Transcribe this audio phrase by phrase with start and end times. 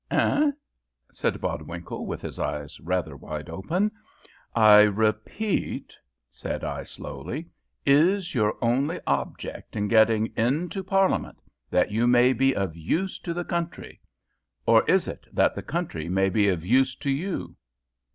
[0.09, 0.49] "Eh!"
[1.11, 3.91] said Bodwinkle, with his eyes rather wide open.
[4.55, 5.95] "I repeat,"
[6.27, 7.49] said I, slowly,
[7.85, 11.37] "Is your only object in getting into Parliament
[11.69, 14.01] that you may be of use to the country?
[14.65, 17.55] or is it that the country may be of use to you?"